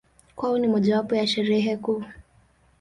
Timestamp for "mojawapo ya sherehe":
0.67-1.77